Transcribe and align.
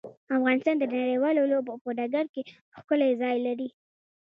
افغانستان 0.37 0.75
د 0.79 0.83
نړیوالو 0.95 1.49
لوبو 1.51 1.73
په 1.83 1.89
ډګر 1.97 2.25
کې 2.33 2.41
ښکلی 2.77 3.11
ځای 3.21 3.35
لري. 3.47 3.69